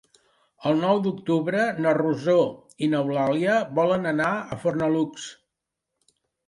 El 0.69 0.79
nou 0.85 1.01
d'octubre 1.07 1.67
na 1.87 1.93
Rosó 1.99 2.37
i 2.87 2.91
n'Eulàlia 2.95 3.61
volen 3.83 4.15
anar 4.17 4.35
a 4.57 4.61
Fornalutx. 4.67 5.33